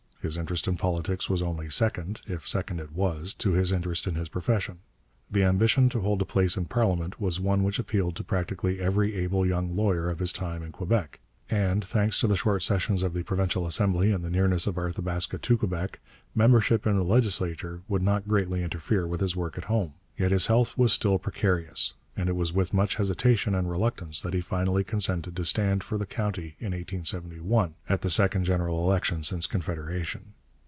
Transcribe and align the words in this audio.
His 0.23 0.37
interest 0.37 0.67
in 0.67 0.77
politics 0.77 1.31
was 1.31 1.41
only 1.41 1.67
second, 1.67 2.21
if 2.27 2.47
second 2.47 2.79
it 2.79 2.91
was, 2.91 3.33
to 3.33 3.53
his 3.53 3.71
interest 3.71 4.05
in 4.05 4.13
his 4.13 4.29
profession. 4.29 4.77
The 5.31 5.43
ambition 5.43 5.89
to 5.89 6.01
hold 6.01 6.21
a 6.21 6.25
place 6.25 6.55
in 6.57 6.65
parliament 6.65 7.19
was 7.19 7.39
one 7.39 7.63
which 7.63 7.79
appealed 7.79 8.15
to 8.17 8.23
practically 8.23 8.79
every 8.79 9.15
able 9.15 9.47
young 9.47 9.75
lawyer 9.75 10.11
of 10.11 10.19
his 10.19 10.31
time 10.31 10.61
in 10.61 10.71
Quebec, 10.73 11.19
and, 11.49 11.83
thanks 11.83 12.19
to 12.19 12.27
the 12.27 12.35
short 12.35 12.61
sessions 12.61 13.01
of 13.01 13.15
the 13.15 13.23
provincial 13.23 13.65
assembly 13.65 14.11
and 14.11 14.23
the 14.23 14.29
nearness 14.29 14.67
of 14.67 14.75
Arthabaska 14.77 15.39
to 15.41 15.57
Quebec, 15.57 15.99
membership 16.35 16.85
in 16.85 16.95
the 16.97 17.03
legislature 17.03 17.81
would 17.87 18.03
not 18.03 18.27
greatly 18.27 18.61
interfere 18.61 19.07
with 19.07 19.21
his 19.21 19.35
work 19.35 19.57
at 19.57 19.63
home. 19.73 19.93
Yet 20.19 20.29
his 20.29 20.45
health 20.45 20.77
was 20.77 20.93
still 20.93 21.17
precarious, 21.17 21.93
and 22.17 22.27
it 22.27 22.35
was 22.35 22.51
with 22.51 22.73
much 22.73 22.95
hesitation 22.95 23.55
and 23.55 23.69
reluctance 23.71 24.21
that 24.21 24.33
he 24.33 24.41
finally 24.41 24.83
consented 24.83 25.33
to 25.33 25.45
stand 25.45 25.81
for 25.81 25.97
the 25.97 26.05
county 26.05 26.57
in 26.59 26.73
1871, 26.73 27.73
at 27.87 28.01
the 28.01 28.09
second 28.09 28.43
general 28.43 28.83
election 28.83 29.23
since 29.23 29.47
Confederation. 29.47 30.33